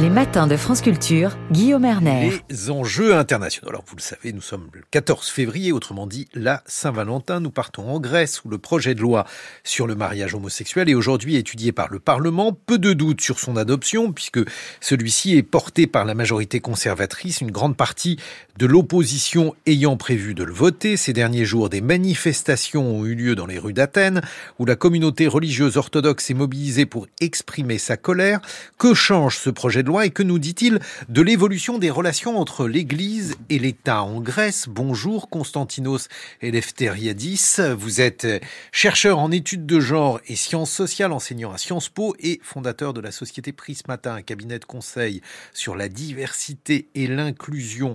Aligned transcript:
Les 0.00 0.10
matins 0.10 0.46
de 0.46 0.56
France 0.56 0.80
Culture, 0.80 1.36
Guillaume 1.50 1.84
Erner. 1.84 2.30
Les 2.48 2.70
enjeux 2.70 3.16
internationaux. 3.16 3.68
Alors 3.68 3.82
vous 3.84 3.96
le 3.96 4.00
savez, 4.00 4.32
nous 4.32 4.40
sommes 4.40 4.68
le 4.72 4.82
14 4.92 5.28
février, 5.28 5.72
autrement 5.72 6.06
dit 6.06 6.28
la 6.34 6.62
Saint-Valentin. 6.66 7.40
Nous 7.40 7.50
partons 7.50 7.88
en 7.90 7.98
Grèce 7.98 8.44
où 8.44 8.48
le 8.48 8.58
projet 8.58 8.94
de 8.94 9.00
loi 9.00 9.26
sur 9.64 9.88
le 9.88 9.96
mariage 9.96 10.34
homosexuel 10.34 10.88
est 10.88 10.94
aujourd'hui 10.94 11.34
étudié 11.34 11.72
par 11.72 11.88
le 11.88 11.98
Parlement. 11.98 12.52
Peu 12.52 12.78
de 12.78 12.92
doutes 12.92 13.20
sur 13.20 13.40
son 13.40 13.56
adoption 13.56 14.12
puisque 14.12 14.38
celui-ci 14.80 15.36
est 15.36 15.42
porté 15.42 15.88
par 15.88 16.04
la 16.04 16.14
majorité 16.14 16.60
conservatrice, 16.60 17.40
une 17.40 17.50
grande 17.50 17.76
partie 17.76 18.20
de 18.56 18.66
l'opposition 18.66 19.56
ayant 19.66 19.96
prévu 19.96 20.34
de 20.34 20.44
le 20.44 20.52
voter. 20.52 20.96
Ces 20.96 21.12
derniers 21.12 21.44
jours, 21.44 21.70
des 21.70 21.80
manifestations 21.80 22.98
ont 22.98 23.04
eu 23.04 23.16
lieu 23.16 23.34
dans 23.34 23.46
les 23.46 23.58
rues 23.58 23.72
d'Athènes 23.72 24.20
où 24.60 24.64
la 24.64 24.76
communauté 24.76 25.26
religieuse 25.26 25.76
orthodoxe 25.76 26.30
est 26.30 26.34
mobilisée 26.34 26.86
pour 26.86 27.08
exprimer 27.20 27.78
sa 27.78 27.96
colère. 27.96 28.40
Que 28.78 28.94
change 28.94 29.38
ce 29.38 29.50
projet 29.50 29.82
de 29.82 29.87
loi 29.88 30.06
et 30.06 30.10
que 30.10 30.22
nous 30.22 30.38
dit-il 30.38 30.78
de 31.08 31.22
l'évolution 31.22 31.78
des 31.78 31.90
relations 31.90 32.38
entre 32.38 32.68
l'Église 32.68 33.36
et 33.48 33.58
l'État 33.58 34.02
en 34.02 34.20
Grèce? 34.20 34.66
Bonjour 34.68 35.30
Constantinos 35.30 36.08
Eleftheriadis, 36.42 37.56
vous 37.76 38.00
êtes 38.00 38.26
chercheur 38.70 39.18
en 39.18 39.32
études 39.32 39.66
de 39.66 39.80
genre 39.80 40.20
et 40.28 40.36
sciences 40.36 40.70
sociales, 40.70 41.10
enseignant 41.12 41.52
à 41.52 41.58
Sciences 41.58 41.88
Po 41.88 42.14
et 42.20 42.38
fondateur 42.44 42.92
de 42.92 43.00
la 43.00 43.10
société 43.10 43.52
Prismata, 43.52 44.12
un 44.12 44.22
cabinet 44.22 44.58
de 44.58 44.66
conseil 44.66 45.22
sur 45.54 45.74
la 45.74 45.88
diversité 45.88 46.88
et 46.94 47.06
l'inclusion 47.06 47.94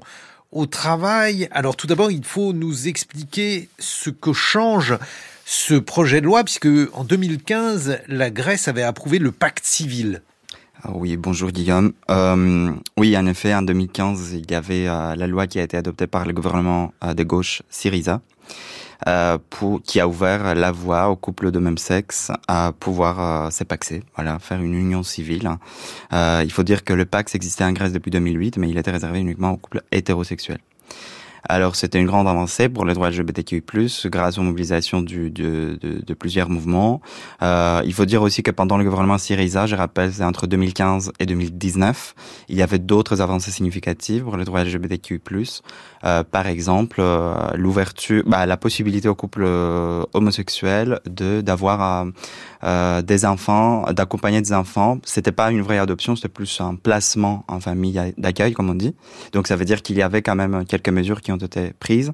au 0.52 0.66
travail. 0.66 1.48
Alors 1.52 1.76
tout 1.76 1.88
d'abord, 1.88 2.10
il 2.10 2.26
faut 2.26 2.54
nous 2.54 2.88
expliquer 2.88 3.70
ce 3.78 4.10
que 4.10 4.34
change 4.34 4.98
ce 5.46 5.76
projet 5.76 6.22
de 6.22 6.26
loi, 6.26 6.44
puisque 6.44 6.70
en 6.94 7.04
2015, 7.04 8.00
la 8.08 8.30
Grèce 8.32 8.68
avait 8.68 8.82
approuvé 8.82 9.20
le 9.20 9.32
pacte 9.32 9.66
civil. 9.66 10.22
Ah 10.86 10.92
oui, 10.94 11.16
bonjour 11.16 11.50
Guillaume. 11.52 11.94
Euh, 12.12 12.74
oui, 12.98 13.16
en 13.16 13.26
effet, 13.26 13.56
en 13.56 13.62
2015, 13.62 14.34
il 14.34 14.52
y 14.52 14.54
avait 14.54 14.90
euh, 14.90 15.16
la 15.16 15.28
loi 15.28 15.48
qui 15.48 15.58
a 15.58 15.64
été 15.64 15.78
adoptée 15.78 16.08
par 16.08 16.26
le 16.26 16.34
gouvernement 16.34 16.94
euh, 17.06 17.14
de 17.14 17.24
gauche 17.24 17.62
Syriza, 17.70 18.20
euh, 19.08 19.38
pour, 19.50 19.82
qui 19.82 20.02
a 20.02 20.10
ouvert 20.10 20.56
la 20.56 20.74
voie 20.74 21.08
aux 21.08 21.16
couples 21.16 21.52
de 21.52 21.60
même 21.60 21.78
sexe 21.78 22.34
à 22.50 22.74
pouvoir 22.78 23.50
s'épaxer, 23.50 24.04
voilà, 24.18 24.40
faire 24.40 24.62
une 24.62 24.74
union 24.74 25.04
civile. 25.04 25.50
il 26.12 26.52
faut 26.52 26.64
dire 26.64 26.84
que 26.84 26.92
le 26.92 27.06
Pax 27.06 27.34
existait 27.34 27.64
en 27.64 27.72
Grèce 27.72 27.94
depuis 27.94 28.12
2008, 28.12 28.58
mais 28.58 28.70
il 28.70 28.78
était 28.78 28.92
réservé 28.92 29.22
uniquement 29.22 29.52
aux 29.52 29.58
couples 29.58 29.84
hétérosexuels. 29.94 30.60
Alors 31.50 31.76
c'était 31.76 32.00
une 32.00 32.08
grande 32.08 32.28
avancée 32.28 32.70
pour 32.70 32.86
les 32.86 32.94
droits 32.94 33.10
LGBTQI+, 33.10 33.64
grâce 34.06 34.38
aux 34.38 34.44
mobilisations 34.44 35.02
du, 35.02 35.30
de, 35.30 35.78
de, 35.82 36.02
de, 36.06 36.14
plusieurs 36.14 36.50
mouvements. 36.50 37.02
Euh, 37.42 37.82
il 37.86 37.94
faut 37.94 38.06
dire 38.06 38.22
aussi 38.22 38.44
que 38.44 38.52
pendant 38.52 38.78
le 38.78 38.86
gouvernement 38.86 39.18
Syriza, 39.18 39.66
je 39.66 39.76
rappelle, 39.76 40.14
c'est 40.14 40.24
entre 40.24 40.48
2015 40.48 41.12
et 41.20 41.26
2019, 41.26 42.16
il 42.48 42.56
y 42.58 42.62
avait 42.62 42.80
d'autres 42.80 43.20
avancées 43.20 43.52
significatives 43.52 44.24
pour 44.24 44.38
les 44.38 44.46
droits 44.46 44.64
LGBTQI+. 44.64 45.20
Euh, 46.06 46.24
par 46.24 46.48
exemple, 46.48 46.98
euh, 47.00 47.34
l'ouverture, 47.56 48.24
bah, 48.26 48.46
la 48.46 48.58
possibilité 48.58 49.10
aux 49.10 49.16
couples 49.16 49.44
euh, 49.46 50.04
homosexuels 50.14 51.00
de 51.06 51.42
d'avoir 51.42 52.08
euh, 52.64 53.02
des 53.02 53.26
enfants, 53.26 53.92
d'accompagner 53.92 54.42
des 54.42 54.54
enfants. 54.54 55.00
C'était 55.04 55.32
pas 55.32 55.52
une 55.52 55.62
vraie 55.62 55.80
adoption, 55.80 56.16
c'était 56.16 56.30
plus 56.30 56.62
un 56.62 56.76
placement 56.76 57.44
en 57.48 57.60
famille 57.60 58.00
d'accueil, 58.18 58.54
comme 58.54 58.70
on 58.70 58.76
dit. 58.76 58.96
Donc 59.34 59.48
ça 59.48 59.56
veut 59.56 59.66
dire 59.66 59.82
qu'il 59.82 59.98
y 59.98 60.02
avait 60.02 60.22
quand 60.22 60.36
même 60.36 60.64
quelques 60.66 60.90
mesures 60.90 61.22
qui 61.22 61.33
ont 61.34 61.38
été 61.38 61.74
prises. 61.80 62.14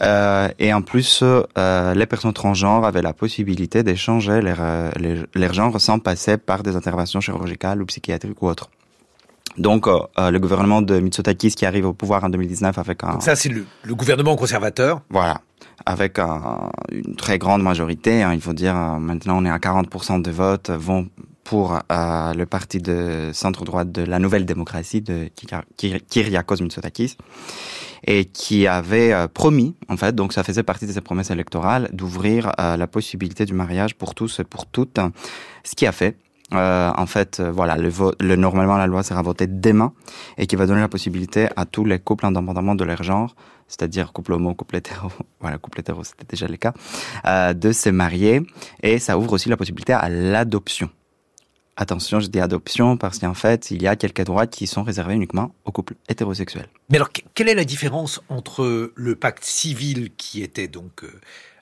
Euh, 0.00 0.48
et 0.58 0.72
en 0.72 0.82
plus, 0.82 1.22
euh, 1.22 1.94
les 1.94 2.06
personnes 2.06 2.32
transgenres 2.32 2.84
avaient 2.84 3.02
la 3.02 3.12
possibilité 3.12 3.82
d'échanger 3.82 4.40
leur, 4.40 4.58
leur, 4.98 5.26
leur, 5.34 5.52
genre 5.52 5.80
sans 5.80 5.98
passer 5.98 6.36
par 6.36 6.62
des 6.62 6.76
interventions 6.76 7.20
chirurgicales 7.20 7.82
ou 7.82 7.86
psychiatriques 7.86 8.40
ou 8.40 8.46
autres. 8.46 8.70
Donc, 9.56 9.88
euh, 9.88 10.30
le 10.30 10.38
gouvernement 10.38 10.82
de 10.82 11.00
Mitsotakis 11.00 11.50
qui 11.50 11.66
arrive 11.66 11.86
au 11.86 11.92
pouvoir 11.92 12.22
en 12.22 12.28
2019 12.28 12.78
avec 12.78 13.02
un... 13.02 13.14
Donc 13.14 13.22
ça, 13.22 13.34
c'est 13.34 13.48
le, 13.48 13.66
le, 13.82 13.94
gouvernement 13.96 14.36
conservateur 14.36 15.00
Voilà. 15.10 15.40
Avec 15.84 16.20
un, 16.20 16.70
une 16.92 17.16
très 17.16 17.38
grande 17.38 17.62
majorité, 17.62 18.22
hein, 18.22 18.32
il 18.34 18.40
faut 18.40 18.52
dire, 18.52 18.74
maintenant 18.74 19.38
on 19.38 19.44
est 19.44 19.50
à 19.50 19.58
40% 19.58 20.22
de 20.22 20.30
votes 20.30 20.70
vont 20.70 21.08
pour 21.48 21.78
euh, 21.90 22.34
le 22.34 22.44
parti 22.44 22.78
de 22.78 23.30
centre-droite 23.32 23.90
de 23.90 24.02
la 24.02 24.18
Nouvelle 24.18 24.44
Démocratie 24.44 25.00
de 25.00 25.30
Kyriakos 26.10 26.56
Mitsotakis 26.60 27.16
et 28.06 28.26
qui 28.26 28.66
avait 28.66 29.14
euh, 29.14 29.28
promis, 29.28 29.74
en 29.88 29.96
fait, 29.96 30.14
donc 30.14 30.34
ça 30.34 30.44
faisait 30.44 30.62
partie 30.62 30.86
de 30.86 30.92
ses 30.92 31.00
promesses 31.00 31.30
électorales, 31.30 31.88
d'ouvrir 31.94 32.52
euh, 32.60 32.76
la 32.76 32.86
possibilité 32.86 33.46
du 33.46 33.54
mariage 33.54 33.94
pour 33.94 34.14
tous 34.14 34.40
et 34.40 34.44
pour 34.44 34.66
toutes, 34.66 35.00
ce 35.64 35.74
qui 35.74 35.86
a 35.86 35.92
fait. 35.92 36.18
En 36.52 37.06
fait, 37.06 37.40
voilà, 37.40 37.76
le, 37.76 37.90
le, 38.20 38.36
normalement 38.36 38.76
la 38.76 38.86
loi 38.86 39.02
sera 39.02 39.22
votée 39.22 39.46
demain 39.46 39.92
et 40.36 40.46
qui 40.46 40.56
va 40.56 40.66
donner 40.66 40.80
la 40.80 40.88
possibilité 40.88 41.48
à 41.56 41.64
tous 41.64 41.86
les 41.86 41.98
couples 41.98 42.26
indépendamment 42.26 42.74
de 42.74 42.84
leur 42.84 43.02
genre, 43.02 43.34
c'est-à-dire 43.68 44.12
couple 44.12 44.34
homo, 44.34 44.54
couple 44.54 44.76
hétéro, 44.76 45.10
voilà, 45.40 45.56
couple 45.56 45.80
hétéro, 45.80 46.04
c'était 46.04 46.26
déjà 46.28 46.46
le 46.46 46.58
cas, 46.58 46.74
de 47.54 47.72
se 47.72 47.88
marier 47.88 48.42
et 48.82 48.98
ça 48.98 49.18
ouvre 49.18 49.32
aussi 49.32 49.48
la 49.48 49.56
possibilité 49.56 49.94
à 49.94 50.10
l'adoption. 50.10 50.90
Attention, 51.80 52.18
je 52.18 52.26
dis 52.26 52.40
adoption 52.40 52.96
parce 52.96 53.20
qu'en 53.20 53.34
fait, 53.34 53.70
il 53.70 53.80
y 53.80 53.86
a 53.86 53.94
quelques 53.94 54.24
droits 54.24 54.48
qui 54.48 54.66
sont 54.66 54.82
réservés 54.82 55.14
uniquement 55.14 55.54
aux 55.64 55.70
couples 55.70 55.94
hétérosexuels. 56.08 56.66
Mais 56.90 56.96
alors, 56.96 57.10
quelle 57.34 57.48
est 57.48 57.54
la 57.54 57.64
différence 57.64 58.20
entre 58.28 58.92
le 58.96 59.14
pacte 59.14 59.44
civil 59.44 60.10
qui 60.16 60.42
était 60.42 60.66
donc 60.66 61.04
euh, 61.04 61.20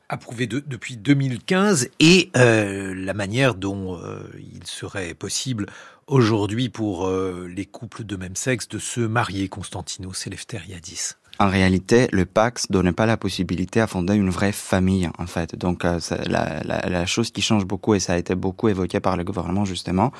approuvé 0.09 0.47
de, 0.47 0.61
depuis 0.67 0.97
2015 0.97 1.91
et 2.01 2.31
euh, 2.35 2.95
la 2.95 3.13
manière 3.13 3.55
dont 3.55 3.99
euh, 3.99 4.21
il 4.39 4.67
serait 4.67 5.13
possible 5.13 5.67
aujourd'hui 6.07 6.71
pour 6.71 7.11
les 7.11 7.67
couples 7.67 8.05
de 8.05 8.17
même 8.17 8.37
sexe 8.37 8.69
de 8.69 8.79
se 8.79 9.01
marier, 9.01 9.49
Constantino 9.49 10.15
Selefteriadis 10.15 11.17
en 11.39 11.49
réalité, 11.49 12.09
le 12.13 12.25
Pax 12.25 12.71
donnait 12.71 12.93
pas 12.93 13.05
la 13.05 13.17
possibilité 13.17 13.81
à 13.81 13.87
fonder 13.87 14.15
une 14.15 14.31
vraie 14.31 14.53
famille, 14.53 15.09
en 15.19 15.27
fait. 15.27 15.55
Donc, 15.55 15.85
euh, 15.85 15.99
la, 16.27 17.07
chose 17.07 17.31
qui 17.31 17.43
change 17.43 17.67
beaucoup, 17.67 17.95
et 17.95 18.01
ça 18.01 18.15
a 18.15 18.17
été 18.17 18.35
beaucoup 18.35 18.69
évoqué 18.69 19.01
par 19.01 19.17
le 19.17 19.25
gouvernement, 19.25 19.65
justement, 19.65 20.13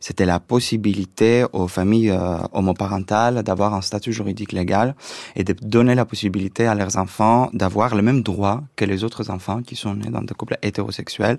c'était 0.00 0.26
la 0.26 0.40
possibilité 0.40 1.44
aux 1.52 1.68
familles 1.68 2.10
euh, 2.10 2.38
homoparentales 2.52 3.42
d'avoir 3.42 3.72
un 3.74 3.80
statut 3.80 4.12
juridique 4.12 4.52
légal 4.52 4.94
et 5.36 5.44
de 5.44 5.54
donner 5.62 5.94
la 5.94 6.04
possibilité 6.04 6.66
à 6.66 6.74
leurs 6.74 6.98
enfants 6.98 7.48
d'avoir 7.54 7.94
le 7.94 8.02
même 8.02 8.22
droit 8.22 8.62
que 8.76 8.84
les 8.84 9.04
autres 9.04 9.30
enfants 9.30 9.62
qui 9.62 9.74
sont 9.74 9.94
nés 9.94 10.10
dans 10.10 10.22
des 10.22 10.34
couples 10.34 10.58
hétérosexuels. 10.62 11.38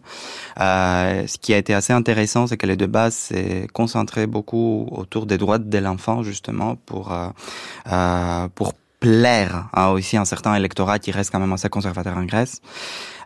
Euh, 0.59 1.27
ce 1.27 1.37
qui 1.37 1.53
a 1.53 1.57
été 1.57 1.73
assez 1.73 1.93
intéressant, 1.93 2.47
c'est 2.47 2.57
que 2.57 2.67
les 2.67 2.77
débats 2.77 3.11
s'est 3.11 3.67
concentré 3.73 4.25
beaucoup 4.25 4.87
autour 4.91 5.25
des 5.27 5.37
droits 5.37 5.59
de 5.59 5.77
l'enfant, 5.77 6.23
justement, 6.23 6.75
pour, 6.75 7.11
euh 7.11 8.47
pour 8.55 8.73
plaire 8.99 9.69
hein, 9.73 9.87
aussi 9.89 10.17
un 10.17 10.25
certain 10.25 10.55
électorat 10.55 10.99
qui 10.99 11.11
reste 11.11 11.31
quand 11.31 11.39
même 11.39 11.53
assez 11.53 11.69
conservateur 11.69 12.17
en 12.17 12.25
Grèce. 12.25 12.61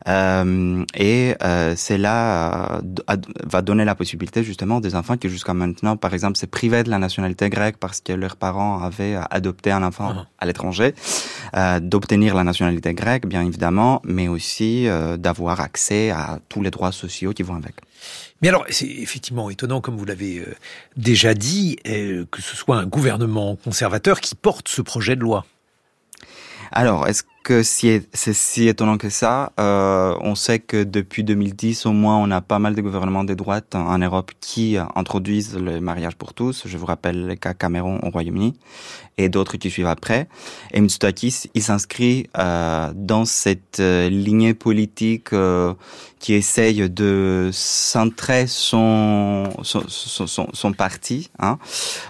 Euh, 0.07 0.83
et 0.95 1.35
euh, 1.43 1.75
cela 1.77 2.77
euh, 3.09 3.15
va 3.45 3.61
donner 3.61 3.85
la 3.85 3.95
possibilité 3.95 4.43
justement 4.43 4.81
des 4.81 4.95
enfants 4.95 5.15
qui 5.15 5.29
jusqu'à 5.29 5.53
maintenant, 5.53 5.95
par 5.95 6.13
exemple, 6.13 6.37
se 6.37 6.45
privaient 6.45 6.83
de 6.83 6.89
la 6.89 6.99
nationalité 6.99 7.49
grecque 7.49 7.77
parce 7.79 8.01
que 8.01 8.11
leurs 8.13 8.35
parents 8.35 8.81
avaient 8.83 9.17
adopté 9.31 9.71
un 9.71 9.81
enfant 9.81 10.11
-huh. 10.11 10.25
à 10.39 10.45
l'étranger, 10.45 10.93
euh, 11.55 11.79
d'obtenir 11.79 12.35
la 12.35 12.43
nationalité 12.43 12.93
grecque, 12.93 13.25
bien 13.25 13.43
évidemment, 13.43 14.01
mais 14.03 14.27
aussi 14.27 14.87
euh, 14.87 15.17
d'avoir 15.17 15.61
accès 15.61 16.09
à 16.09 16.39
tous 16.49 16.61
les 16.61 16.71
droits 16.71 16.91
sociaux 16.91 17.31
qui 17.33 17.43
vont 17.43 17.55
avec. 17.55 17.75
Mais 18.41 18.49
alors, 18.49 18.65
c'est 18.69 18.89
effectivement 19.05 19.49
étonnant, 19.49 19.79
comme 19.79 19.95
vous 19.95 20.05
l'avez 20.05 20.39
euh, 20.39 20.53
déjà 20.97 21.33
dit, 21.33 21.77
que 22.33 22.41
ce 22.41 22.55
soit 22.57 22.77
un 22.77 22.85
gouvernement 22.85 23.55
conservateur 23.55 24.19
qui 24.19 24.35
porte 24.35 24.67
ce 24.67 24.81
projet 24.81 25.15
de 25.15 25.21
loi. 25.21 25.45
Alors, 26.75 27.07
est-ce 27.07 27.21
que 27.43 27.61
c'est 27.61 28.03
si 28.13 28.67
étonnant 28.67 28.97
que 28.97 29.09
ça 29.09 29.51
euh, 29.59 30.15
On 30.21 30.33
sait 30.33 30.57
que 30.57 30.83
depuis 30.83 31.23
2010, 31.23 31.85
au 31.85 31.91
moins, 31.91 32.17
on 32.17 32.31
a 32.31 32.41
pas 32.41 32.57
mal 32.57 32.73
de 32.73 32.81
gouvernements 32.81 33.23
de 33.23 33.35
droite 33.35 33.75
en 33.75 33.99
Europe 33.99 34.31
qui 34.41 34.77
introduisent 34.95 35.55
le 35.55 35.79
mariage 35.79 36.15
pour 36.15 36.33
tous. 36.33 36.63
Je 36.65 36.75
vous 36.75 36.87
rappelle 36.87 37.27
le 37.27 37.35
cas 37.35 37.53
Cameroun 37.53 37.99
au 38.01 38.09
Royaume-Uni 38.09 38.57
et 39.19 39.29
d'autres 39.29 39.57
qui 39.57 39.69
suivent 39.69 39.85
après. 39.85 40.27
Et 40.71 40.81
Mitsotakis, 40.81 41.43
il 41.53 41.61
s'inscrit 41.61 42.27
euh, 42.39 42.91
dans 42.95 43.25
cette 43.25 43.79
euh, 43.79 44.09
lignée 44.09 44.55
politique 44.55 45.31
euh, 45.33 45.75
qui 46.17 46.33
essaye 46.33 46.89
de 46.89 47.51
centrer 47.53 48.47
son 48.47 49.49
son, 49.61 49.83
son, 49.87 50.47
son 50.51 50.73
parti, 50.73 51.29
hein, 51.37 51.59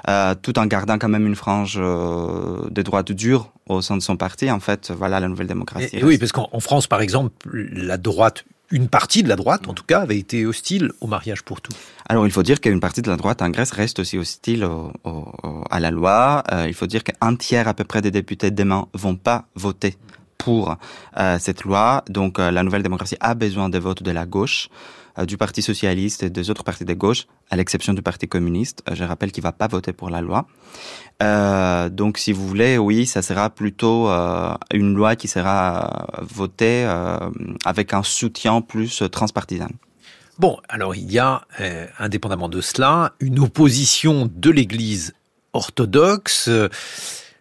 euh, 0.08 0.36
tout 0.42 0.58
en 0.58 0.68
gardant 0.68 0.98
quand 0.98 1.10
même 1.10 1.28
une 1.28 1.36
frange 1.36 1.78
euh, 1.78 2.70
de 2.70 2.82
droite 2.82 3.12
dure 3.12 3.53
au 3.68 3.82
sein 3.82 3.98
de 3.98 4.02
son 4.02 4.18
parti, 4.18 4.52
en 4.52 4.60
fait, 4.60 4.92
voilà 4.92 5.20
la 5.20 5.28
nouvelle 5.28 5.48
démocratie. 5.48 6.04
oui, 6.04 6.18
parce 6.18 6.32
qu'en 6.32 6.60
France, 6.60 6.88
par 6.88 7.02
exemple, 7.02 7.34
la 7.52 7.98
droite 7.98 8.46
une 8.74 8.88
partie 8.88 9.22
de 9.22 9.30
la 9.30 9.36
droite, 9.36 9.68
en 9.68 9.74
tout 9.74 9.84
cas, 9.84 10.02
avait 10.02 10.18
été 10.18 10.48
hostile 10.48 10.92
au 11.00 11.06
mariage 11.06 11.44
pour 11.44 11.62
tous. 11.62 11.76
Alors, 12.10 12.26
il 12.26 12.32
faut 12.32 12.42
dire 12.42 12.60
qu'une 12.60 12.80
partie 12.80 13.04
de 13.04 13.10
la 13.10 13.18
droite 13.18 13.44
en 13.44 13.50
Grèce 13.50 13.72
reste 13.72 14.00
aussi 14.00 14.18
hostile 14.18 14.68
à 15.70 15.80
la 15.80 15.92
loi. 15.92 16.44
Euh, 16.52 16.66
il 16.68 16.74
faut 16.74 16.88
dire 16.88 17.04
qu'un 17.04 17.36
tiers 17.36 17.68
à 17.68 17.76
peu 17.76 17.84
près 17.84 18.02
des 18.02 18.10
députés 18.10 18.50
demain 18.50 18.88
vont 18.94 19.16
pas 19.16 19.46
voter 19.54 19.96
pour 20.40 20.76
euh, 21.18 21.38
cette 21.40 21.64
loi. 21.64 22.04
Donc, 22.10 22.40
euh, 22.40 22.50
la 22.50 22.64
nouvelle 22.64 22.82
démocratie 22.82 23.16
a 23.20 23.36
besoin 23.36 23.70
des 23.70 23.80
votes 23.80 24.02
de 24.02 24.12
la 24.12 24.26
gauche. 24.26 24.70
Euh, 25.20 25.26
du 25.26 25.38
Parti 25.38 25.62
socialiste 25.62 26.24
et 26.24 26.32
des 26.32 26.50
autres 26.50 26.64
partis 26.64 26.86
de 26.86 26.94
gauche, 26.94 27.28
à 27.52 27.56
l'exception 27.56 27.94
du 27.94 28.02
Parti 28.02 28.28
communiste. 28.28 28.82
Euh, 28.90 28.96
je 28.96 29.04
rappelle 29.04 29.32
qu'il 29.32 29.44
va 29.44 29.52
pas 29.52 29.68
voter 29.68 29.94
pour 29.94 30.10
la 30.10 30.22
loi. 30.22 30.48
Euh, 31.22 31.90
donc, 31.90 32.18
si 32.18 32.32
vous 32.32 32.48
voulez, 32.48 32.80
oui, 32.80 33.06
ça 33.06 33.22
sera 33.22 33.52
plutôt 33.52 34.10
une 34.74 34.96
loi 34.96 35.16
qui 35.16 35.28
sera 35.28 36.08
votée 36.22 36.92
avec 37.66 37.94
un 37.94 38.02
soutien 38.02 38.62
plus 38.62 39.04
transpartisan. 39.12 39.70
Bon, 40.40 40.60
alors 40.68 40.96
il 40.96 41.12
y 41.12 41.20
a, 41.20 41.44
indépendamment 42.00 42.50
de 42.50 42.62
cela, 42.62 43.14
une 43.20 43.40
opposition 43.40 44.30
de 44.34 44.50
l'Église 44.50 45.14
orthodoxe 45.54 46.50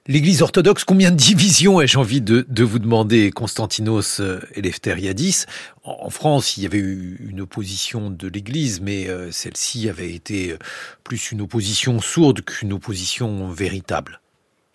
L'Église 0.08 0.42
orthodoxe, 0.42 0.82
combien 0.82 1.12
de 1.12 1.16
divisions 1.16 1.80
ai-je 1.80 1.96
envie 1.96 2.20
de, 2.20 2.64
vous 2.64 2.80
demander, 2.80 3.30
Constantinos 3.30 4.18
euh, 4.18 4.40
Eleftheriadis 4.56 5.44
En 5.84 6.10
France, 6.10 6.56
il 6.56 6.64
y 6.64 6.66
avait 6.66 6.78
eu 6.78 7.24
une 7.30 7.40
opposition 7.40 8.10
de 8.10 8.26
l'Église, 8.26 8.80
mais 8.80 9.08
euh, 9.08 9.30
celle-ci 9.30 9.88
avait 9.88 10.12
été 10.12 10.54
euh, 10.54 10.58
plus 11.04 11.30
une 11.30 11.40
opposition 11.40 12.00
sourde 12.00 12.40
qu'une 12.40 12.72
opposition 12.72 13.48
véritable. 13.48 14.20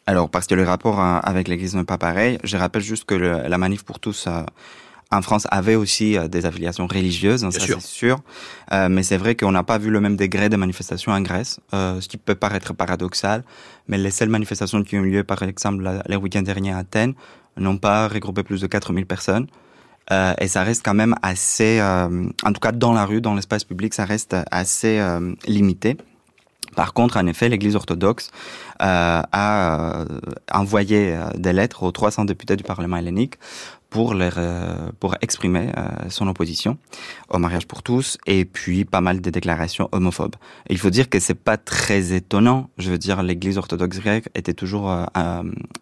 Alors, 0.06 0.30
parce 0.30 0.48
que 0.48 0.56
le 0.56 0.64
rapport 0.64 1.02
avec 1.02 1.50
l'Église 1.50 1.76
n'est 1.76 1.84
pas 1.84 1.98
pareil, 1.98 2.38
je 2.46 2.56
rappelle 2.56 2.82
juste 2.82 3.04
que 3.04 3.16
la 3.16 3.58
manif 3.58 3.84
pour 3.84 4.00
tous 4.00 4.30
en 5.12 5.22
France 5.22 5.48
avait 5.52 5.76
aussi 5.76 6.18
euh, 6.18 6.28
des 6.28 6.46
affiliations 6.46 6.88
religieuses, 6.88 7.46
hein, 7.46 7.52
ça 7.52 7.60
c'est 7.60 7.82
sûr. 7.82 8.20
Euh, 8.74 8.90
mais 8.90 9.04
c'est 9.04 9.18
vrai 9.18 9.36
qu'on 9.36 9.52
n'a 9.52 9.64
pas 9.64 9.78
vu 9.78 9.90
le 9.90 10.02
même 10.02 10.18
degré 10.18 10.50
de 10.50 10.58
manifestations 10.58 11.12
en 11.12 11.22
Grèce, 11.22 11.60
euh, 11.74 12.02
ce 12.02 12.08
qui 12.08 12.18
peut 12.18 12.36
paraître 12.36 12.74
paradoxal. 12.74 13.44
Mais 13.88 13.98
les 13.98 14.12
seules 14.12 14.30
manifestations 14.30 14.84
qui 14.84 14.98
ont 14.98 15.04
eu 15.04 15.12
lieu, 15.12 15.24
par 15.24 15.44
exemple, 15.44 15.90
les 16.08 16.16
week-ends 16.16 16.42
derniers 16.42 16.74
à 16.74 16.80
Athènes, 16.80 17.14
n'ont 17.56 17.78
pas 17.78 18.08
regroupé 18.08 18.44
plus 18.44 18.62
de 18.62 18.68
4000 18.68 19.06
personnes. 19.06 19.48
Euh, 20.12 20.34
et 20.40 20.48
ça 20.48 20.64
reste 20.64 20.84
quand 20.86 20.94
même 20.94 21.16
assez, 21.22 21.82
en 21.82 22.54
tout 22.54 22.60
cas 22.62 22.72
dans 22.72 22.94
la 22.94 23.06
rue, 23.06 23.22
dans 23.22 23.34
l'espace 23.34 23.64
public, 23.64 23.94
ça 23.94 24.06
reste 24.06 24.36
assez 24.52 25.02
limité. 25.48 25.98
Par 26.76 26.94
contre, 26.94 27.18
en 27.18 27.26
effet, 27.26 27.50
l'Église 27.50 27.76
orthodoxe 27.76 28.30
euh, 28.82 29.22
a 29.32 30.06
envoyé 30.54 31.18
des 31.36 31.52
lettres 31.52 31.82
aux 31.82 31.92
300 31.92 32.26
députés 32.26 32.56
du 32.56 32.64
Parlement 32.64 32.98
hellénique 32.98 33.36
pour, 33.90 34.14
leur, 34.14 34.34
euh, 34.38 34.90
pour 35.00 35.16
exprimer 35.22 35.72
euh, 35.78 36.10
son 36.10 36.28
opposition 36.28 36.78
au 37.30 37.40
mariage 37.40 37.68
pour 37.68 37.84
tous 37.84 38.18
et 38.26 38.44
puis 38.46 38.86
pas 38.86 39.02
mal 39.02 39.22
de 39.22 39.30
déclarations 39.30 39.88
homophobes. 39.92 40.36
il 40.70 40.78
faut 40.78 40.90
dire 40.90 41.10
que 41.10 41.20
c'est 41.20 41.34
pas 41.34 41.58
très 41.58 42.14
étonnant. 42.14 42.70
Je 42.78 42.92
veux 42.92 42.98
dire, 42.98 43.24
l'Église 43.24 43.58
orthodoxe 43.58 44.00
grecque 44.00 44.30
était 44.36 44.54
toujours 44.54 44.92
euh, 44.92 45.06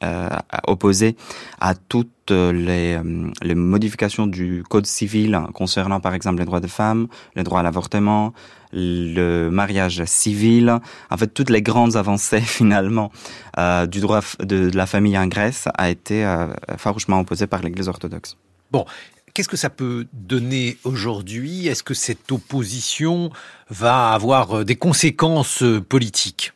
euh 0.04 0.30
opposée 0.68 1.16
à 1.60 1.74
toutes 1.76 2.10
les, 2.32 3.00
les, 3.42 3.56
modifications 3.56 4.26
du 4.28 4.64
code 4.68 4.86
civil 4.86 5.40
concernant 5.54 6.00
par 6.00 6.14
exemple 6.14 6.40
les 6.40 6.46
droits 6.46 6.60
des 6.60 6.68
femmes, 6.68 7.08
les 7.36 7.44
droits 7.44 7.60
à 7.60 7.64
l'avortement, 7.64 8.34
le 8.76 9.50
mariage 9.50 10.04
civil, 10.06 10.80
en 11.10 11.18
fait 11.18 11.34
toutes 11.34 11.50
les 11.50 11.62
grandes 11.62 11.96
avancées 11.96 12.42
finalement 12.60 13.12
euh, 13.58 13.88
du 13.88 14.02
droit 14.02 14.22
de, 14.40 14.70
la 14.74 14.86
famille 14.86 15.18
en 15.18 15.28
Grèce 15.28 15.68
a 15.76 15.90
été 15.90 16.26
euh, 16.26 16.48
farouchement 16.78 17.20
opposée 17.20 17.48
par 17.48 17.62
l'Église 17.62 17.88
orthodoxe. 17.88 18.36
Bon, 18.72 18.86
qu'est-ce 19.34 19.48
que 19.48 19.58
ça 19.58 19.70
peut 19.70 20.06
donner 20.14 20.78
aujourd'hui? 20.84 21.68
Est-ce 21.68 21.84
que 21.84 21.94
cette 21.94 22.32
opposition 22.32 23.32
va 23.70 24.12
avoir 24.12 24.58
euh, 24.58 24.66
des 24.66 24.76
conséquences 24.76 25.64
politiques? 25.88 26.52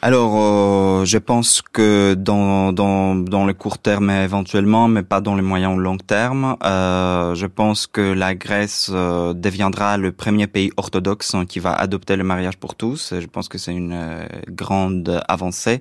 Alors, 0.00 0.34
euh, 0.36 1.04
je 1.04 1.18
pense 1.18 1.60
que 1.60 2.14
dans, 2.14 2.72
dans, 2.72 3.16
dans 3.16 3.44
le 3.44 3.52
court 3.52 3.78
terme 3.78 4.10
éventuellement, 4.10 4.86
mais 4.86 5.02
pas 5.02 5.20
dans 5.20 5.34
le 5.34 5.42
moyen 5.42 5.72
ou 5.74 5.78
long 5.80 5.96
terme, 5.96 6.56
euh, 6.64 7.34
je 7.34 7.46
pense 7.46 7.88
que 7.88 8.00
la 8.00 8.36
Grèce 8.36 8.92
euh, 8.94 9.34
deviendra 9.34 9.96
le 9.96 10.12
premier 10.12 10.46
pays 10.46 10.70
orthodoxe 10.76 11.34
qui 11.48 11.58
va 11.58 11.72
adopter 11.72 12.14
le 12.14 12.22
mariage 12.22 12.58
pour 12.58 12.76
tous. 12.76 13.12
Je 13.18 13.26
pense 13.26 13.48
que 13.48 13.58
c'est 13.58 13.74
une 13.74 13.92
euh, 13.92 14.24
grande 14.48 15.20
avancée 15.26 15.80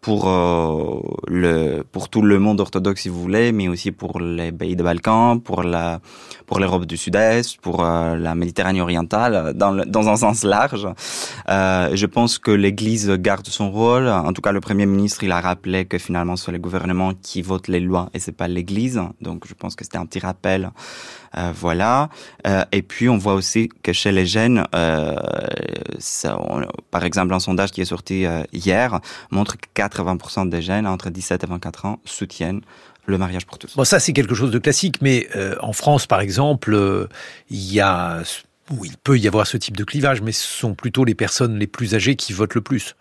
pour 0.00 0.28
euh, 0.28 1.00
le 1.26 1.82
pour 1.90 2.08
tout 2.08 2.22
le 2.22 2.38
monde 2.38 2.60
orthodoxe 2.60 3.02
si 3.02 3.08
vous 3.08 3.20
voulez, 3.20 3.50
mais 3.50 3.66
aussi 3.66 3.90
pour 3.90 4.20
les 4.20 4.52
pays 4.52 4.76
des 4.76 4.84
Balkans, 4.84 5.40
pour 5.42 5.64
la 5.64 6.00
pour 6.46 6.60
l'Europe 6.60 6.86
du 6.86 6.96
Sud-Est, 6.96 7.60
pour 7.60 7.82
la 7.82 8.34
Méditerranée 8.36 8.80
orientale, 8.80 9.52
dans 9.56 9.84
dans 9.84 10.08
un 10.08 10.14
sens 10.14 10.44
large. 10.44 10.86
Je 11.48 12.06
pense 12.06 12.38
que 12.38 12.52
l'Église 12.52 13.10
garde 13.18 13.48
son 13.56 13.70
rôle. 13.70 14.08
En 14.08 14.32
tout 14.32 14.42
cas, 14.42 14.52
le 14.52 14.60
Premier 14.60 14.86
ministre 14.86 15.24
il 15.24 15.32
a 15.32 15.40
rappelé 15.40 15.84
que 15.86 15.98
finalement 15.98 16.36
c'est 16.36 16.52
le 16.52 16.58
gouvernement 16.58 17.12
qui 17.14 17.42
vote 17.42 17.68
les 17.68 17.80
lois 17.80 18.10
et 18.14 18.18
c'est 18.18 18.32
pas 18.32 18.48
l'Église. 18.48 19.00
Donc 19.20 19.46
je 19.48 19.54
pense 19.54 19.74
que 19.74 19.84
c'était 19.84 19.98
un 19.98 20.06
petit 20.06 20.18
rappel 20.18 20.70
euh, 21.36 21.52
voilà. 21.54 22.08
Euh, 22.46 22.64
et 22.72 22.82
puis 22.82 23.08
on 23.08 23.18
voit 23.18 23.34
aussi 23.34 23.68
que 23.82 23.92
chez 23.92 24.12
les 24.12 24.26
jeunes, 24.26 24.66
euh, 24.74 25.16
par 26.90 27.04
exemple, 27.04 27.34
un 27.34 27.40
sondage 27.40 27.70
qui 27.72 27.80
est 27.80 27.86
sorti 27.86 28.24
hier 28.52 29.00
montre 29.30 29.56
que 29.56 29.68
80% 29.74 30.48
des 30.48 30.62
jeunes 30.62 30.86
entre 30.86 31.10
17 31.10 31.44
et 31.44 31.46
24 31.46 31.86
ans 31.86 32.00
soutiennent 32.04 32.60
le 33.06 33.18
mariage 33.18 33.46
pour 33.46 33.58
tous. 33.58 33.76
Bon, 33.76 33.84
ça 33.84 34.00
c'est 34.00 34.12
quelque 34.12 34.34
chose 34.34 34.50
de 34.50 34.58
classique, 34.58 34.96
mais 35.00 35.28
en 35.60 35.72
France, 35.72 36.06
par 36.06 36.20
exemple, 36.20 37.08
il 37.50 37.72
y 37.72 37.80
a, 37.80 38.22
ou 38.70 38.84
il 38.84 38.96
peut 38.96 39.18
y 39.18 39.28
avoir 39.28 39.46
ce 39.46 39.56
type 39.56 39.76
de 39.76 39.84
clivage, 39.84 40.22
mais 40.22 40.32
ce 40.32 40.46
sont 40.46 40.74
plutôt 40.74 41.04
les 41.04 41.14
personnes 41.14 41.58
les 41.58 41.66
plus 41.66 41.94
âgées 41.94 42.16
qui 42.16 42.32
votent 42.32 42.54
le 42.54 42.62
plus. 42.62 42.96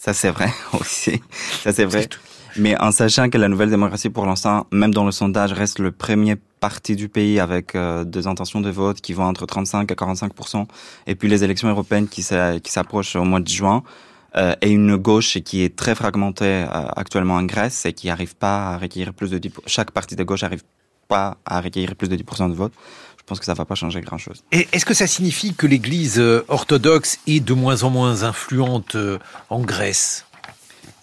Ça 0.00 0.14
c'est 0.14 0.30
vrai 0.30 0.50
aussi. 0.80 1.20
Ça 1.62 1.72
c'est 1.72 1.84
vrai. 1.84 2.08
Mais 2.56 2.74
en 2.80 2.90
sachant 2.90 3.28
que 3.28 3.36
la 3.36 3.48
nouvelle 3.48 3.70
démocratie, 3.70 4.08
pour 4.08 4.24
l'instant, 4.24 4.66
même 4.72 4.92
dans 4.92 5.04
le 5.04 5.12
sondage, 5.12 5.52
reste 5.52 5.78
le 5.78 5.92
premier 5.92 6.36
parti 6.58 6.96
du 6.96 7.08
pays 7.08 7.38
avec 7.38 7.74
euh, 7.74 8.04
des 8.04 8.26
intentions 8.26 8.62
de 8.62 8.70
vote 8.70 9.02
qui 9.02 9.12
vont 9.12 9.24
entre 9.24 9.44
35 9.44 9.90
et 9.92 9.94
45% 9.94 10.66
et 11.06 11.14
puis 11.14 11.28
les 11.28 11.44
élections 11.44 11.68
européennes 11.68 12.08
qui 12.08 12.22
s'approchent 12.22 13.14
au 13.14 13.24
mois 13.24 13.40
de 13.40 13.48
juin, 13.48 13.82
euh, 14.36 14.54
et 14.62 14.70
une 14.70 14.96
gauche 14.96 15.38
qui 15.40 15.64
est 15.64 15.76
très 15.76 15.94
fragmentée 15.94 16.64
euh, 16.64 16.86
actuellement 16.96 17.34
en 17.34 17.42
Grèce 17.42 17.84
et 17.84 17.92
qui 17.92 18.06
n'arrive 18.06 18.36
pas 18.36 18.70
à 18.70 18.78
recueillir 18.78 19.12
plus 19.12 19.30
de 19.30 19.38
10 19.38 19.52
chaque 19.66 19.90
parti 19.90 20.16
de 20.16 20.22
gauche 20.22 20.42
n'arrive 20.42 20.62
pas 21.08 21.36
à 21.44 21.60
recueillir 21.60 21.96
plus 21.96 22.08
de 22.08 22.16
10% 22.16 22.48
de 22.48 22.54
vote. 22.54 22.72
Pense 23.30 23.38
que 23.38 23.46
ça 23.46 23.54
va 23.54 23.64
pas 23.64 23.76
changer 23.76 24.00
grand-chose. 24.00 24.42
Et 24.50 24.66
est-ce 24.72 24.84
que 24.84 24.92
ça 24.92 25.06
signifie 25.06 25.54
que 25.54 25.68
l'Église 25.68 26.20
orthodoxe 26.48 27.20
est 27.28 27.38
de 27.38 27.54
moins 27.54 27.84
en 27.84 27.90
moins 27.90 28.24
influente 28.24 28.96
en 29.50 29.60
Grèce? 29.60 30.26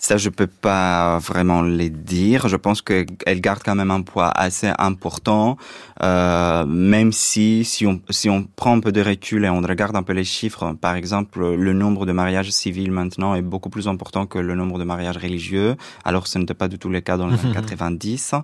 Ça, 0.07 0.15
je 0.15 0.29
peux 0.29 0.47
pas 0.47 1.17
vraiment 1.17 1.61
les 1.61 1.89
dire. 1.89 2.47
Je 2.47 2.55
pense 2.55 2.81
qu'elle 2.81 3.41
garde 3.41 3.61
quand 3.61 3.75
même 3.75 3.91
un 3.91 4.03
poids 4.03 4.29
assez 4.29 4.71
important, 4.79 5.57
euh, 6.01 6.65
même 6.65 7.11
si 7.11 7.65
si 7.65 7.85
on 7.85 7.99
si 8.09 8.29
on 8.29 8.45
prend 8.45 8.77
un 8.77 8.79
peu 8.79 8.93
de 8.93 9.01
recul 9.01 9.43
et 9.43 9.49
on 9.49 9.59
regarde 9.59 9.97
un 9.97 10.03
peu 10.03 10.13
les 10.13 10.23
chiffres, 10.23 10.71
par 10.79 10.95
exemple, 10.95 11.45
le 11.53 11.73
nombre 11.73 12.05
de 12.05 12.13
mariages 12.13 12.51
civils 12.51 12.89
maintenant 12.89 13.35
est 13.35 13.41
beaucoup 13.41 13.69
plus 13.69 13.89
important 13.89 14.25
que 14.25 14.39
le 14.39 14.55
nombre 14.55 14.79
de 14.79 14.85
mariages 14.85 15.17
religieux. 15.17 15.75
Alors, 16.05 16.27
ce 16.27 16.39
n'était 16.39 16.53
pas 16.53 16.69
du 16.69 16.79
tout 16.79 16.87
le 16.87 17.01
cas 17.01 17.17
dans 17.17 17.27
les 17.27 17.37
années 17.41 17.53
90. 17.53 18.35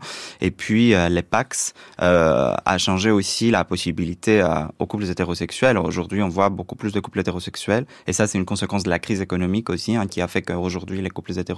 Et 0.41 0.51
puis, 0.51 0.93
euh, 0.93 1.08
les 1.08 1.24
Pax 1.24 1.74
euh, 2.01 2.53
a 2.65 2.77
changé 2.77 3.10
aussi 3.10 3.51
la 3.51 3.63
possibilité 3.63 4.41
euh, 4.41 4.65
aux 4.79 4.86
couples 4.86 5.05
hétérosexuels. 5.05 5.77
Aujourd'hui, 5.77 6.22
on 6.22 6.27
voit 6.29 6.50
beaucoup 6.50 6.75
plus 6.75 6.91
de 6.91 7.00
couples 7.00 7.22
hétérosexuels, 7.22 7.86
et 8.05 8.12
ça, 8.12 8.27
c'est 8.27 8.38
une 8.38 8.43
conséquence 8.43 8.84
de 8.84 8.89
la 8.89 9.00
crise 9.00 9.22
économique 9.22 9.70
aussi, 9.70 9.96
hein, 9.96 10.08
qui 10.08 10.20
a 10.20 10.27
fait 10.27 10.41
qu'aujourd'hui, 10.41 11.01
les 11.01 11.10
couples 11.10 11.32
hétérosexuels 11.32 11.52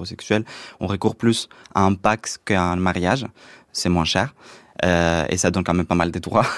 on 0.79 0.87
recourt 0.87 1.15
plus 1.15 1.49
à 1.73 1.83
un 1.83 1.93
Pax 1.93 2.39
qu'à 2.43 2.61
un 2.61 2.75
mariage. 2.75 3.25
C'est 3.71 3.89
moins 3.89 4.05
cher. 4.05 4.33
Euh, 4.83 5.25
et 5.29 5.37
ça 5.37 5.51
donne 5.51 5.63
quand 5.63 5.73
même 5.73 5.85
pas 5.85 5.95
mal 5.95 6.11
de 6.11 6.19
droits. 6.19 6.47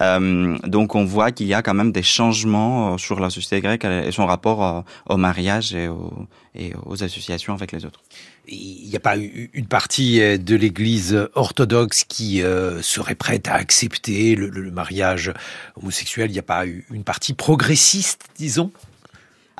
Euh, 0.00 0.56
donc 0.64 0.94
on 0.94 1.04
voit 1.04 1.32
qu'il 1.32 1.48
y 1.48 1.54
a 1.54 1.60
quand 1.60 1.74
même 1.74 1.90
des 1.90 2.04
changements 2.04 2.94
euh, 2.94 2.98
sur 2.98 3.18
la 3.18 3.30
société 3.30 3.60
grecque 3.60 3.84
et 3.84 4.12
son 4.12 4.26
rapport 4.26 4.84
au 5.08 5.16
mariage 5.16 5.74
et, 5.74 5.88
aux 5.88 7.02
associations 7.02 7.52
avec 7.52 7.72
les 7.72 7.84
autres. 7.84 8.00
Il 8.46 8.88
n'y 8.88 8.94
a 8.94 9.00
pas 9.00 9.16
une 9.16 9.66
partie 9.66 10.38
de 10.38 10.54
l'Église 10.54 11.28
orthodoxe 11.34 12.04
qui 12.04 12.42
serait 12.80 13.16
prête 13.16 13.48
à 13.48 13.54
accepter 13.54 14.36
le 14.36 14.70
mariage 14.70 15.32
homosexuel 15.80 16.30
Il 16.30 16.34
n'y 16.34 16.38
a 16.38 16.42
pas 16.42 16.64
une 16.64 17.04
partie 17.04 17.34
progressiste, 17.34 18.26
disons? 18.36 18.70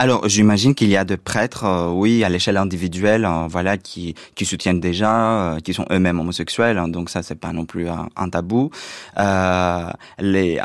Alors, 0.01 0.29
j'imagine 0.29 0.77
qu'il 0.77 0.91
y 0.91 0.97
a 0.97 1.05
des 1.05 1.17
prêtres, 1.17 1.65
euh, 1.65 1.91
oui, 1.91 2.23
à 2.23 2.29
l'échelle 2.29 2.57
individuelle, 2.57 3.25
euh, 3.25 3.49
voilà, 3.49 3.77
qui 3.77 4.15
qui 4.37 4.45
soutiennent 4.45 4.79
déjà, 4.79 5.55
euh, 5.57 5.59
qui 5.59 5.75
sont 5.75 5.87
eux-mêmes 5.91 6.21
homosexuels. 6.21 6.79
Hein, 6.79 6.87
donc 6.87 7.11
ça, 7.11 7.25
c'est 7.25 7.35
pas 7.35 7.53
non 7.53 7.65
plus 7.65 7.89
un, 7.89 8.29
tabou. 8.31 8.71
les, 10.21 10.61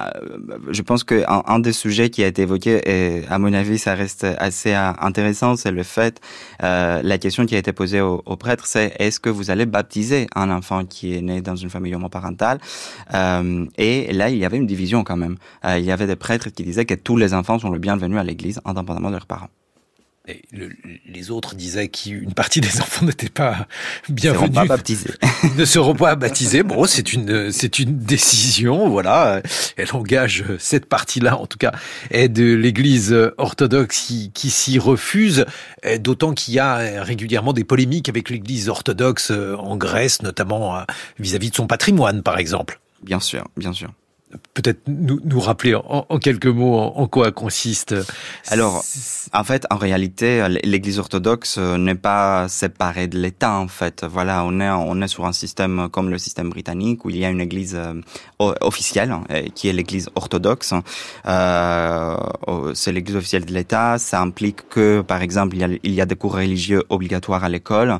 je 0.69 0.81
pense 0.83 1.03
que 1.03 1.23
un, 1.27 1.57
des 1.57 1.73
sujets 1.73 2.11
qui 2.11 2.23
a 2.23 2.27
été 2.27 2.43
évoqué, 2.43 2.81
et 2.85 3.23
à 3.27 3.39
mon 3.39 3.53
avis, 3.53 3.79
ça 3.79 3.95
reste 3.95 4.23
assez 4.37 4.75
intéressant, 4.75 5.55
c'est 5.55 5.71
le 5.71 5.81
fait, 5.81 6.21
la 6.59 7.17
question 7.17 7.47
qui 7.47 7.55
a 7.55 7.57
été 7.57 7.73
posée 7.73 8.01
aux, 8.01 8.37
prêtres, 8.37 8.67
c'est 8.67 8.93
est-ce 8.99 9.19
que 9.19 9.31
vous 9.31 9.49
allez 9.49 9.65
baptiser 9.65 10.27
un 10.35 10.51
enfant 10.51 10.85
qui 10.85 11.15
est 11.15 11.21
né 11.21 11.41
dans 11.41 11.55
une 11.55 11.71
famille 11.71 11.95
homoparentale? 11.95 12.59
Et 13.77 14.13
là, 14.13 14.29
il 14.29 14.37
y 14.37 14.45
avait 14.45 14.57
une 14.57 14.67
division 14.67 15.03
quand 15.03 15.17
même. 15.17 15.37
il 15.65 15.83
y 15.83 15.91
avait 15.91 16.07
des 16.07 16.15
prêtres 16.15 16.49
qui 16.49 16.63
disaient 16.63 16.85
que 16.85 16.93
tous 16.93 17.17
les 17.17 17.33
enfants 17.33 17.57
sont 17.57 17.71
le 17.71 17.79
bienvenu 17.79 18.19
à 18.19 18.23
l'Église, 18.23 18.59
indépendamment 18.65 19.09
de 19.09 19.22
parents. 19.25 19.49
Et 20.25 20.41
les 21.05 21.31
autres 21.31 21.53
disaient 21.53 21.89
qu'une 21.89 22.33
partie 22.33 22.61
des 22.61 22.79
enfants 22.79 23.05
n'étaient 23.05 23.27
pas 23.27 23.67
bienvenus. 24.07 24.51
Ne 24.51 24.53
seront 24.53 24.53
pas 24.53 24.65
baptisés. 24.65 25.09
ne 25.57 25.65
seront 25.65 25.95
pas 25.95 26.15
baptisés. 26.15 26.63
Bon, 26.63 26.85
c'est 26.85 27.11
une, 27.11 27.51
c'est 27.51 27.77
une 27.77 27.97
décision, 27.97 28.87
voilà. 28.87 29.41
Elle 29.75 29.91
engage 29.91 30.45
cette 30.59 30.85
partie-là, 30.85 31.37
en 31.37 31.45
tout 31.45 31.57
cas, 31.57 31.73
est 32.09 32.29
de 32.29 32.53
l'Église 32.53 33.13
orthodoxe 33.37 33.99
qui, 33.99 34.31
qui 34.31 34.49
s'y 34.49 34.79
refuse. 34.79 35.45
D'autant 35.99 36.33
qu'il 36.33 36.53
y 36.53 36.59
a 36.59 37.03
régulièrement 37.03 37.51
des 37.51 37.65
polémiques 37.65 38.07
avec 38.07 38.29
l'Église 38.29 38.69
orthodoxe 38.69 39.29
en 39.31 39.75
Grèce, 39.75 40.21
notamment 40.21 40.85
vis 41.19 41.35
à 41.35 41.37
-vis 41.37 41.49
de 41.49 41.55
son 41.55 41.67
patrimoine, 41.67 42.23
par 42.23 42.37
exemple. 42.37 42.79
Bien 43.01 43.19
sûr, 43.19 43.45
bien 43.57 43.73
sûr 43.73 43.91
peut-être 44.53 44.81
nous, 44.87 45.19
nous 45.23 45.39
rappeler 45.39 45.75
en, 45.75 46.17
quelques 46.19 46.47
mots 46.47 46.77
en, 46.77 47.07
quoi 47.07 47.31
consiste 47.31 47.95
Alors, 48.47 48.83
en 49.33 49.43
fait, 49.43 49.65
en 49.69 49.77
réalité, 49.77 50.45
l'Église 50.63 50.99
orthodoxe 50.99 51.57
euh, 51.57 51.77
n'est 51.77 51.95
pas 51.95 52.47
séparée 52.47 53.07
de 53.07 53.17
l'État. 53.17 53.53
En 53.53 53.67
fait, 53.67 54.03
voilà, 54.03 54.43
on 54.45 54.59
est 54.59 54.69
on 54.69 55.01
est 55.01 55.07
sur 55.07 55.25
un 55.25 55.33
système 55.33 55.89
comme 55.91 56.09
le 56.09 56.17
système 56.17 56.49
britannique 56.49 57.05
où 57.05 57.09
il 57.09 57.17
y 57.17 57.25
a 57.25 57.29
une 57.29 57.41
Église 57.41 57.75
euh, 57.75 58.01
officielle 58.39 59.13
euh, 59.31 59.47
qui 59.55 59.69
est 59.69 59.73
l'Église 59.73 60.09
orthodoxe. 60.15 60.73
C'est 62.73 62.91
l'Église 62.91 63.15
officielle 63.15 63.45
de 63.45 63.53
l'État. 63.53 63.97
Ça 63.97 64.21
implique 64.21 64.69
que, 64.69 65.01
par 65.01 65.21
exemple, 65.21 65.55
il 65.55 65.93
y 65.93 66.01
a, 66.01 66.05
des 66.05 66.15
cours 66.15 66.33
religieux 66.35 66.83
obligatoires 66.89 67.43
à 67.43 67.49
l'école. 67.49 67.99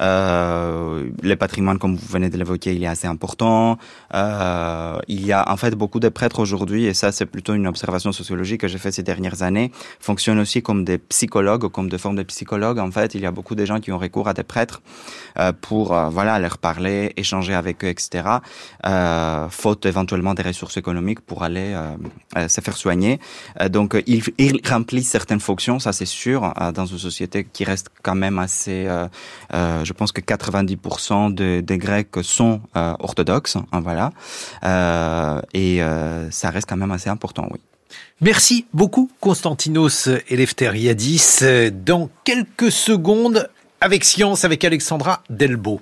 Le 0.00 1.34
patrimoine, 1.34 1.78
comme 1.78 1.96
vous 1.96 2.08
venez 2.08 2.30
de 2.30 2.36
l'évoquer, 2.36 2.74
il 2.74 2.82
est 2.82 2.86
assez 2.86 3.06
important. 3.06 3.78
Il 4.12 5.26
y 5.26 5.32
a 5.32 5.50
en 5.50 5.56
fait 5.56 5.73
beaucoup 5.74 6.00
de 6.00 6.08
prêtres 6.08 6.40
aujourd'hui, 6.40 6.86
et 6.86 6.94
ça 6.94 7.12
c'est 7.12 7.26
plutôt 7.26 7.54
une 7.54 7.66
observation 7.66 8.12
sociologique 8.12 8.60
que 8.62 8.68
j'ai 8.68 8.78
fait 8.78 8.92
ces 8.92 9.02
dernières 9.02 9.42
années, 9.42 9.70
fonctionnent 10.00 10.40
aussi 10.40 10.62
comme 10.62 10.84
des 10.84 10.98
psychologues, 10.98 11.68
comme 11.70 11.88
des 11.88 11.98
formes 11.98 12.16
de 12.16 12.22
psychologues. 12.22 12.78
En 12.78 12.90
fait, 12.90 13.14
il 13.14 13.20
y 13.20 13.26
a 13.26 13.30
beaucoup 13.30 13.54
de 13.54 13.64
gens 13.64 13.80
qui 13.80 13.92
ont 13.92 13.98
recours 13.98 14.28
à 14.28 14.34
des 14.34 14.42
prêtres 14.42 14.82
euh, 15.38 15.52
pour 15.52 15.94
euh, 15.94 16.08
voilà 16.08 16.38
leur 16.38 16.58
parler, 16.58 17.12
échanger 17.16 17.54
avec 17.54 17.84
eux, 17.84 17.88
etc. 17.88 18.28
Euh, 18.86 19.48
faute 19.48 19.86
éventuellement 19.86 20.34
des 20.34 20.42
ressources 20.42 20.76
économiques 20.76 21.20
pour 21.20 21.42
aller 21.42 21.74
se 22.48 22.60
faire 22.60 22.76
soigner. 22.76 23.20
donc, 23.70 23.96
ils, 24.06 24.22
ils, 24.38 24.60
remplissent 24.68 25.08
certaines 25.08 25.40
fonctions, 25.40 25.78
ça 25.78 25.92
c'est 25.92 26.06
sûr, 26.06 26.52
dans 26.74 26.86
une 26.86 26.98
société 26.98 27.44
qui 27.44 27.64
reste 27.64 27.88
quand 28.02 28.14
même 28.14 28.38
assez. 28.38 28.86
je 29.52 29.92
pense 29.92 30.12
que 30.12 30.20
90% 30.20 31.34
des 31.34 31.78
Grecs 31.78 32.16
sont 32.22 32.60
orthodoxes, 32.74 33.56
hein, 33.56 33.80
voilà. 33.80 34.10
et 35.52 35.63
et 35.64 35.82
euh, 35.82 36.30
ça 36.30 36.50
reste 36.50 36.68
quand 36.68 36.76
même 36.76 36.92
assez 36.92 37.10
important, 37.10 37.48
oui. 37.50 37.60
Merci 38.20 38.66
beaucoup, 38.72 39.10
Constantinos 39.20 40.08
Eleftheriadis. 40.28 41.40
Dans 41.72 42.10
quelques 42.24 42.72
secondes, 42.72 43.48
avec 43.80 44.04
Science, 44.04 44.44
avec 44.44 44.64
Alexandra 44.64 45.22
Delbo. 45.30 45.80